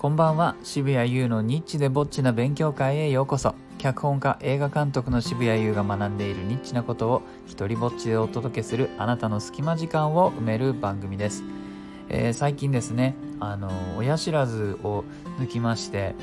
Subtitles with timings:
[0.00, 0.56] こんばんは。
[0.62, 3.54] 渋谷優のニッチでぼっちな勉強会へようこそ。
[3.76, 11.42] 脚本家映画監督の渋谷優が学んでいるニッチなことを一人ぼっちでお届けするあなたの隙間時間を埋める番組です、
[12.08, 15.04] えー最近ですねあの親知らずを
[15.38, 16.14] 抜きまして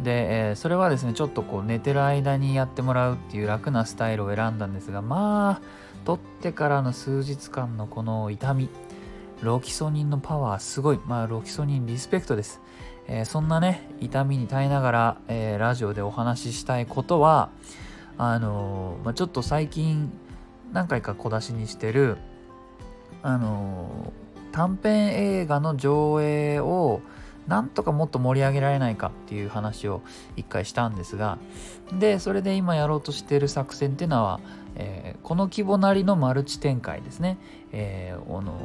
[0.00, 5.62] で、えーそれはですねちょっとこう寝てる間にやってもらうっていう楽なスタイルを選んだんですがまあ
[6.04, 8.68] 取ってからの数日間のこの痛み
[9.42, 11.00] ロキソニンのパワーすごい。
[11.06, 12.60] まあロキソニンリスペクトです、
[13.06, 17.50] えーそんなね痛みに耐えながら、えーラジオでお話ししたいことは
[18.16, 20.10] あのーまあ、ちょっと最近
[20.72, 22.18] 何回か小出しにしてる
[23.22, 24.12] あの
[24.52, 27.00] 短編映画の上映を
[27.46, 30.02] なんとかもっと盛り上げられないかっていう話を
[30.36, 31.38] 一回したんですが
[31.98, 34.40] でそれで今やろうとしてる作戦っていうのは、
[34.74, 37.38] えーこの規模なりのマルチ展開ですね、
[37.72, 38.58] えーあの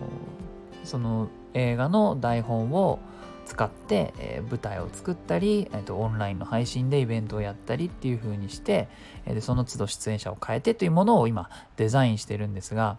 [0.84, 3.00] その映画の台本を
[3.46, 8.88] 使って、えー舞台を作ったり、えーとオンラインの配信でイベントをやったりっていう風にして、
[9.26, 12.98] えーでその都度出演者を変えてというものを今デザインしてるんですが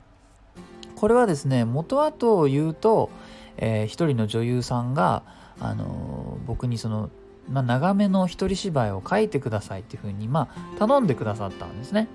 [0.96, 3.10] これはですね元はと言うと、
[3.56, 5.22] えー一人の女優さんが、
[5.60, 7.10] あのー僕にその、
[7.48, 12.08] まあ、長めの一人芝居を書いてくださいっていうふうに、まあ、頼んでくださったんですね。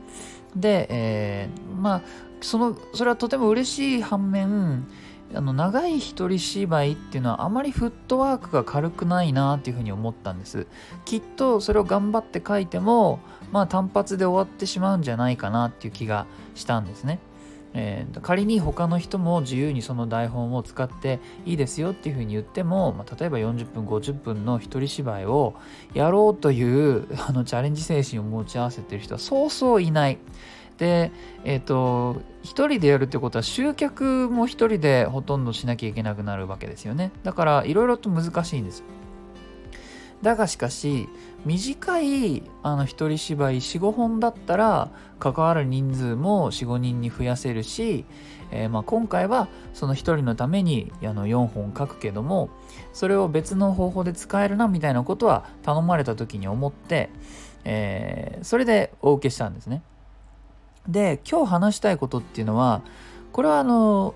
[0.55, 2.01] で、えーまあ
[2.41, 4.87] そのそれはとても嬉しい反面
[5.33, 10.65] あの長い一人芝居っていうのはあまりフットワークが軽くないなっていうふうに思ったんです
[11.05, 13.19] きっとそれを頑張って書いても
[13.51, 17.19] まあ単発で終わってしまうんじゃないかなっていう気がしたんですね
[17.73, 25.53] えー仮に他の人も自由にその台本を使っていいですよっていうふうに言っても、まあ、例えば40分50分の一人芝居を
[25.93, 30.17] やろうというあのチャレンジ精神を持ち合わせてる人はそうそういない。
[30.79, 31.11] で、
[31.43, 37.11] えっ、と、一人でやるってことは集客も一人でほとんどしなきゃいけなくなるわけですよね。
[37.23, 38.83] だからいろいろと難しいんです。
[40.21, 41.07] だがしかし
[41.45, 48.03] 短いあの一人芝居45本だったら関わる人数も45人に増やせるし、
[48.51, 52.49] えーまあ、今回はその1人のためにあの4本書くけども
[52.91, 57.09] それを別の方法で使えるなみたいなことは頼まれた時に思って、
[57.63, 59.83] えーそれでお受けしたんですね。
[60.91, 62.81] で今日話したいことっていうのは
[63.31, 64.15] これはあの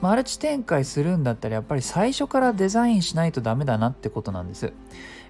[0.00, 4.72] マルチ展開するんだったらやっぱり最初からデザインしないとダメだなってことなんです。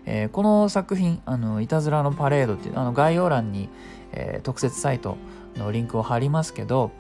[0.07, 3.69] えーこの作品「あのいたずらのパレード」っていうあの概要欄に、
[4.13, 5.17] えー特設サイト
[5.57, 6.91] のリンクを貼りますけど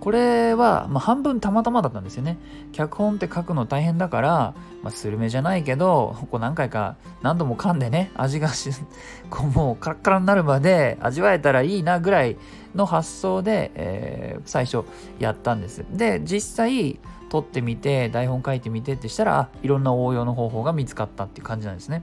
[0.00, 2.38] これは、まあ、半分たまたまだったんですよね。
[2.72, 8.70] 脚本って書くの大変だから、まあ、スルメじゃないけどこう何回か何度も噛んでね味がし
[9.30, 12.36] こうもうカラッカラになるまで味わえたらいいなぐらい
[12.74, 14.84] の発想で、えー最初
[15.18, 15.84] やったんです。
[15.90, 22.02] で実際撮ってみて台本書いてみてってしたらいろんな応用の方法が見つかったっていう感じなんですね。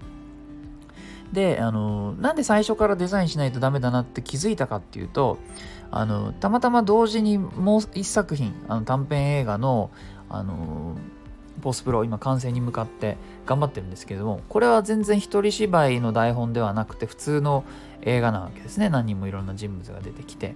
[1.33, 5.39] であのなんで最初からデザインしないとダメだなって気づいたかっていうと
[5.91, 9.91] あのたまたま同時にもう一作品あの短編映画の
[10.29, 10.95] あの
[11.61, 17.63] ポスプロ今完成に向かって頑張ってるんですけどもこれは全然一人芝居の台本ではなくて普通の
[18.01, 18.89] 映画なわけですね。
[18.89, 20.55] 何人もいろんな人物が出てきて、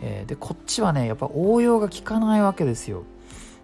[0.00, 3.04] えーでこっちはねやっぱ応用が効かないわけですよ。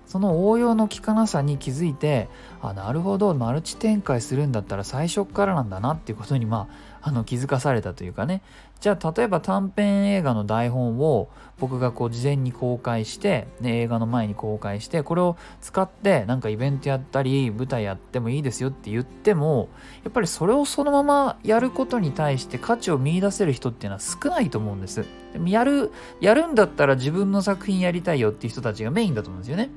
[0.07, 2.29] その応用の効かなさに気づいて
[2.61, 8.43] あなるほどマルチ展開するんだったら最初っからなんだなっていうことにまああの気づかされたというかね。
[8.81, 19.69] じゃあ例えば短編映画の台本を僕がこう事前に公開して、ね、映画の前に公開してこれを使ってなんかイベントやったり舞台やってもいいですよって言っても
[20.03, 25.05] やっぱりそれをそのままやることに対して価値を見出せる人っていうのは少ないと思うんです。
[25.33, 29.71] でもやるやるんだったら自分の作品やりたいよっていう人たちがメインだと思うんですよね。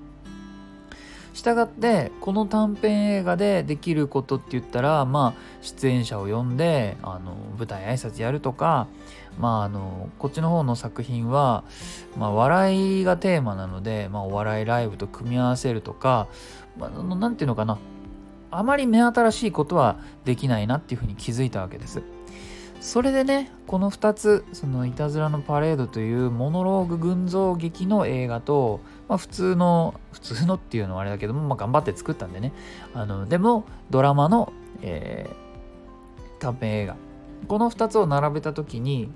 [1.35, 8.87] したがってこの短編映画でできることって言ったらまあ出演者を呼んであの舞台挨拶やるとか
[9.37, 11.65] まああのこっちの方の作品は、
[12.17, 16.29] まあ、笑いがテーマなので、まあ、お笑いライブと組み合わせるとか、
[16.77, 17.77] まあ、ていうのかな
[18.49, 22.01] あまり目新しいことはできないなっていうふうに気づいたわけです。
[22.85, 28.79] それでねこの2つその「いたずらのパレード」というモノローグ群像劇の映画と、
[29.09, 32.53] まあ、普通の普通のっていうのはあれだけども、まあ、頑張って作ったんでね。
[32.93, 35.45] あのでもドラマの、えー
[36.39, 36.95] 短編映画。
[37.47, 39.09] この2つを並べた時に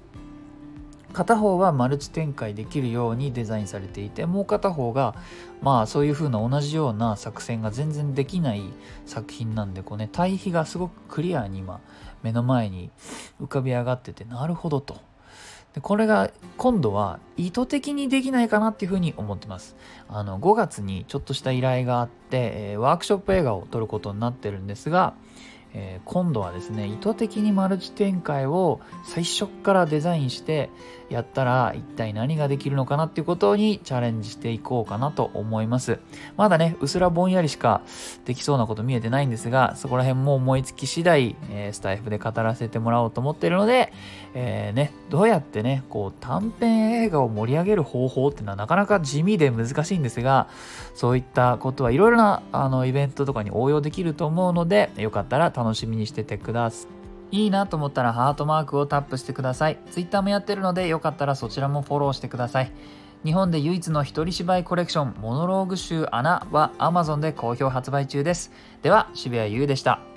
[1.14, 5.16] 片方はマルチ展開できるようにデザインされていてもう片方が
[5.62, 8.64] まあそういう風な同じような作戦が全然できない
[9.06, 11.82] 作品なんでこうね対比がすごくクリアに今
[12.24, 12.92] 目の前に
[13.42, 14.98] 浮かび上がっててなるほどと。
[15.74, 19.76] でこれが今度は意図的にできないかなっていうふうに思ってます。
[20.08, 25.14] あの5月にちょっとした依頼があって、えーワークショップ映画を撮ることになってるんですが、
[25.74, 30.70] えー、今度はですね意図的にマルチ展開を最初からデザインして
[31.10, 36.00] やったら一体何ができるのかなっていうことにチャレンジしていこうかなと思います。
[36.38, 37.82] まだねうすらぼんやりしか
[38.26, 43.92] できそうなこと見えてないんですがそこら辺も思いつき次第、えー、スタイフで語らせてもらおうと思っているので、
[44.34, 50.48] えー、ねどうやってねこう短編映画を盛り上げる方法っていうのはなかなか地味で難しいんですが
[50.94, 56.88] そういったことはいろいろなあのイベントとかに応用できると思うのでよかったら楽しみにしててくださ
[57.32, 57.38] い。
[57.44, 59.78] いいなと思ったらハートマークをタップしてください。
[59.92, 62.72] Twitter もやってるのでよかったらそちらもフォローしてください。
[63.24, 68.52] 日本で唯一の一人芝居コレクションモノローグ集穴は Amazon で好評発売中です。
[68.82, 70.09] では渋谷優でした。